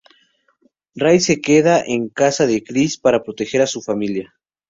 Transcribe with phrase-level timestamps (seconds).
[0.95, 4.33] Ray se queda en casa de Chris para proteger a su familia.